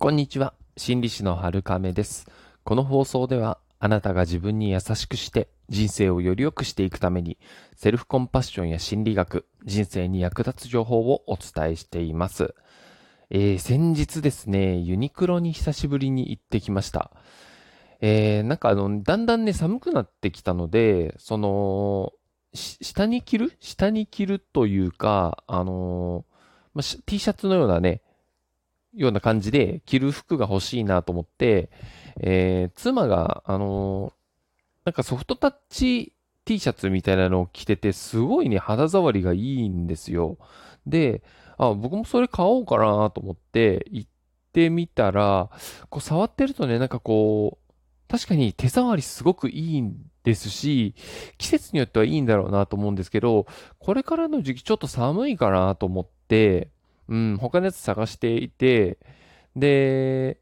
[0.00, 0.54] こんにちは。
[0.76, 2.28] 心理師の春亀です。
[2.62, 7.36] この放送では、あなたが自分に優しくして人生をより良くしていくために、
[7.74, 12.54] セルフコンパッションや心理学、人生に役立つ情報をお伝えしています。
[13.30, 17.10] えー、先日ですね、ユニクロに久しぶりに行ってきました。
[18.00, 22.12] えー、なんかあの、だんだんね、寒くなってきたので、その、
[22.54, 23.56] 下に着る？
[23.58, 26.24] 下に着るというか、あのー、
[26.74, 28.02] ま、T シャツのようなね、
[28.94, 31.70] ような感じで着る服が欲しいなと思って、
[32.20, 34.12] えー、妻が、あの、
[34.84, 40.38] なんかソフトタッチ T シャツみたいなのを着てて、すごいね、肌触りがいいんですよ。
[40.86, 41.22] で、
[41.58, 44.10] あ、僕もそれ買おうかなと思って行っ
[44.52, 45.50] てみたら、
[45.90, 47.72] こう触ってるとね、なんかこう、
[48.08, 50.94] 確かに手触りすごくいいんですし、
[51.36, 53.46] 季節によってはいいんだろうなと思うんですけど、
[53.78, 56.70] これからの時期ちょっと寒いかなと思って、
[57.08, 58.98] うん、他のやつ探していて、
[59.56, 60.38] で、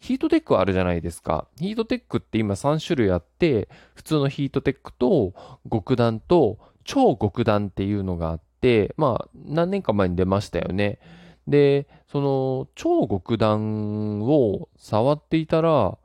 [0.00, 1.46] ヒートテックあるじゃないですか。
[1.58, 5.34] ヒートテックって今3種類あって、普通のヒートテックと
[5.70, 10.98] 極暖と超極暖っていうのがあって、まあ何年か前に出ましたよね。
[11.46, 15.98] で、その超極暖を触っていたら、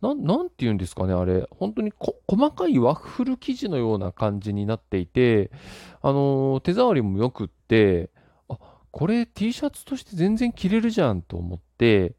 [0.00, 1.46] なん、なんて言うんですかね、あれ。
[1.50, 1.92] 本当に
[2.26, 5.50] 細かいワッフル生地のような感じになっていて、
[6.00, 8.10] あの、手触りも良くって、
[8.92, 12.14] これ T シャツとして全然着れるじゃんと思って、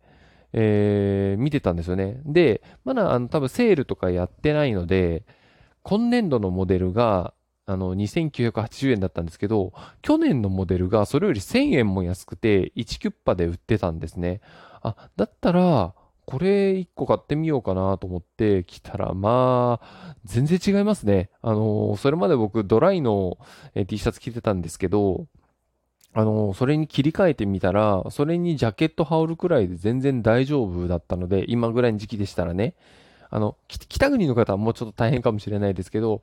[0.53, 2.19] えー、見てたんですよね。
[2.25, 5.23] で、まだあの多分セールとかやってないので、
[5.83, 7.33] 今年度のモデルが、
[7.65, 14.41] あの、2980円だったんですけど、去年のモデルがそれより1000円も安くて、1キュッパで売ってたんですね。
[14.81, 15.93] あ、だったら、
[16.25, 21.29] これ1個買ってみようかなと思って来たら、まあ、全然違いますね。
[21.41, 23.37] あの、それまで僕ドライの
[23.87, 25.27] T シャツ着てたんですけど、
[26.15, 32.75] あの、それに切り替えてみたら、それにジャケット羽織るくらいで全然大丈夫だったので、今ぐらいの時期でしたらね、
[33.31, 36.21] あの、北国の方はもうちょっと大変かもしれないですけど、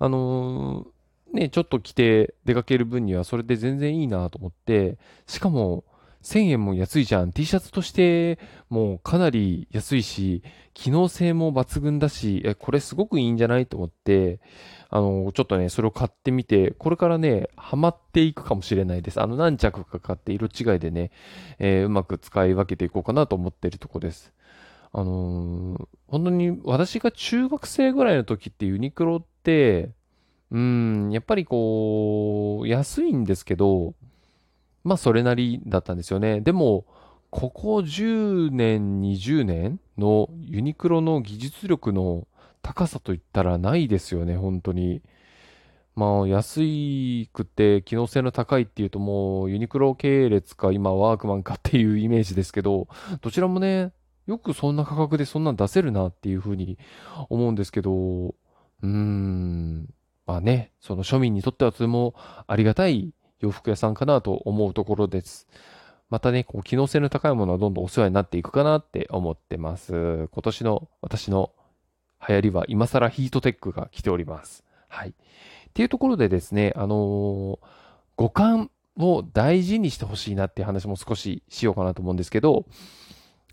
[0.00, 5.84] あのー、ね、ちょっと着て出かける分にはそれで全然いいなと思って、しかも、
[6.22, 7.32] 1000円も安いじゃん。
[7.32, 10.42] T シャツとしてもうかなり安いし、
[10.74, 14.40] 機能性も抜群だし、え、これすごくいいんじゃないと思って、
[14.90, 19.20] あの、ちょっとね、それを買ってみて、これからね、ハマっていくかもしれないです。
[19.20, 21.10] あの、何着か買って色違いでね、
[21.58, 24.32] えー、うまく使い分けていこうかなと思ってるとこです。
[24.92, 29.90] あのー、本当に私が中学生ぐらいの時ってユニクロって、
[30.50, 33.94] うん、やっぱりこう、安いんですけど、
[34.88, 36.40] まあそれなりだったんですよね。
[36.40, 36.86] でも、
[37.30, 42.26] ここ10年、20年のユニクロの技術力の
[42.62, 45.02] 高さといったらないですよね、本当に。
[45.94, 46.60] まあ、安
[47.32, 52.88] くて機能性の高いっていうともうユニクロ系列か今ワークマンかっていうイメージですけど、
[53.20, 53.92] どちらもね、
[54.26, 56.78] よくそんな価格でそんなん出せるなっていうふうに
[57.28, 59.88] 思うんですけど、うーん、
[60.26, 62.14] まあね、その庶民にとってはとても
[62.46, 65.48] ありがたい洋服屋さんかなと思うところです。
[66.10, 70.28] またね、こう機能性の高いものはどんどんお世話になっていくかなって思ってます。
[70.32, 71.52] 今年の私の
[72.26, 74.64] 流行りは今更ヒートテックが来ております。
[74.88, 75.10] はい。
[75.10, 75.12] っ
[75.74, 77.58] ていうところでですね、あのー、
[78.16, 82.66] 五感を大事にしてほしいなっていう話も少ししようかなと思うんですけど、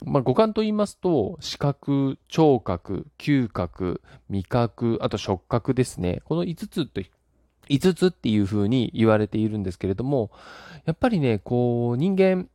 [0.04, 6.22] まあ、五感と言いますと、視覚、聴覚、嗅覚、味覚、あと触覚ですね。
[6.26, 7.02] この5つと、
[7.70, 10.32] 5つっていう風に言われているんですけれども、
[10.86, 12.48] やっぱりね、こう、人間、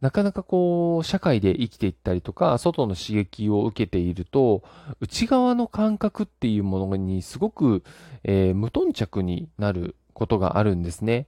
[0.00, 4.62] なかなかこう、社会で生きていったりとか、外の刺激を受けていると、
[5.00, 7.82] 内側の感覚っていうものにすごく、
[8.24, 11.26] えー、無頓着になることがあるんですね。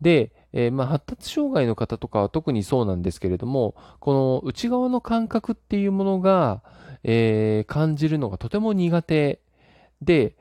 [0.00, 6.62] で、えー、まあ、発達障害の方とかは特にそうなんですけれども、この内側の感覚っていうものが、
[7.04, 9.40] えー、感じるのがとても苦手
[10.02, 10.36] で、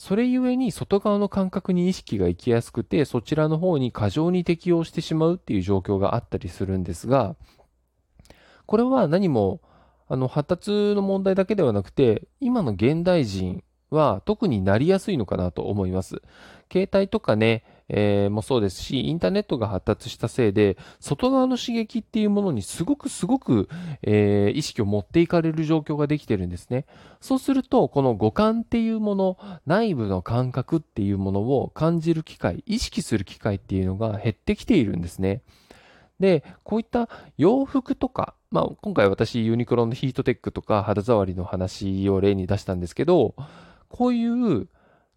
[0.00, 7.36] それゆえに外側の感覚に意識が行きやすくて、そちらの方に過剰に適応してしまうっていう状況があったりするんですが、
[8.64, 9.60] これは何も、
[10.08, 16.22] あの、発達の問題だけではなくて、今の現代人は特になりやすいのかなと思います。
[16.72, 23.68] 携帯とかね、えー、もそうですし、インターネットが発達したせいで、外側の刺激っていうものにすごくすごく、
[24.02, 26.86] えー、意識を持っていかれる状況ができてるんですね。
[27.20, 35.42] そうすると、この五感っていうもの、内部の感覚っていうものを感じる機会、意識する機会っていうのが減ってきているんですね。
[36.20, 37.08] で、こういった
[37.38, 43.34] 洋服とか、まあ、今回私ユニクロのヒートテックとか肌触りの話を例に出したんですけど、
[43.88, 44.68] こういう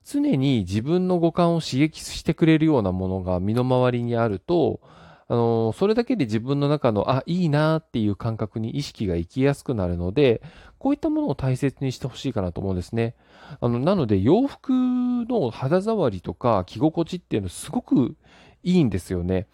[0.05, 4.81] 常に自分の五感を刺激してくれるようなものが身の回りにあると、
[5.27, 10.41] あのそれだけで自分の中の、あ、いいなっていう感覚に意識が行きやすくなるので、
[10.77, 13.15] こういったものを大切にしてほしいかなと思うんですね。
[13.61, 18.15] あの、なので洋服の肌触りとか着心地っていうのすごく
[18.63, 19.47] いいんですよね。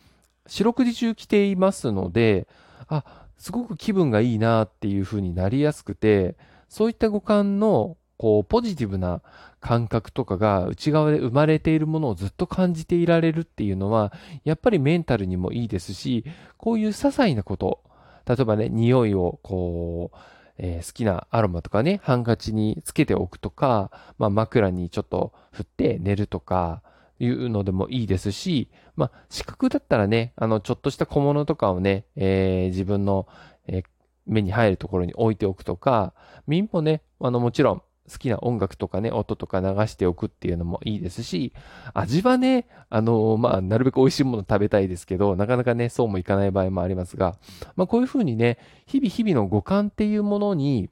[0.48, 2.48] 四六時中着ていますので、
[2.88, 3.04] あ、
[3.38, 6.36] すごく気分がいいなっていう風になりやすくて、
[6.68, 9.22] そういった五感のこうポジティブな
[9.62, 14.14] 感覚とかが内側で生まれているものをずっと感じていられるっていうのは、
[14.44, 16.26] やっぱりメンタルにもいいですし、
[16.58, 17.82] こういう些細なこと、
[18.28, 20.18] 例えばね、匂いをこう、
[20.58, 26.84] えー、好きなアロマとかね、ハンカチにつけておくとか、まあ、枕にちょっと振って寝るとか、
[27.22, 33.28] いうのでもいいですし、まあ、視覚だったらね、あの、ちょっとした小物とかをね、えー、自分の、
[33.68, 33.84] えー、
[34.26, 36.14] 目に入るところに置いておくとか、
[36.48, 41.54] 耳もね、あの、もちろん、好きな音楽とかね、音とか流しておくっていうのもいいですし、
[41.94, 47.38] 味はね、あのー、まあ、なるべく美味しいもの食べたいですけど、なかなかね、そうもいかない場合もありますが、
[47.76, 50.90] まあ、こういうふうにね、日々日々の五感っていうものに、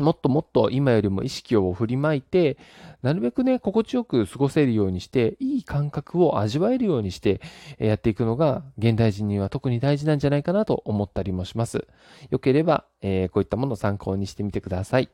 [0.00, 2.56] もっともっと今よりも意識を振りまいて、
[3.02, 7.40] なるべくね、心地よく過ごせるようにして、いい感覚を味わえるようにして
[7.78, 11.86] やっていくのが、現代人には特に大事なんじゃないかなと思ったりもします。
[12.30, 15.10] よければ、えー、こういったものを参考にしてみてください。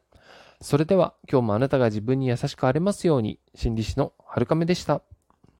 [0.61, 5.03] それでは今日もあなたが自分に優しくあれますように、心理師の春亀でした。